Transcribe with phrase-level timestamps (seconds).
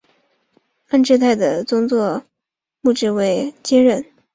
[0.89, 2.25] 安治泰的宗座代
[2.81, 4.05] 牧职位由韩宁镐接任。